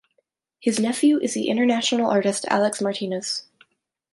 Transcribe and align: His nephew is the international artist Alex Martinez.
His 0.59 0.79
nephew 0.79 1.19
is 1.21 1.35
the 1.35 1.47
international 1.47 2.09
artist 2.09 2.45
Alex 2.49 2.81
Martinez. 2.81 3.43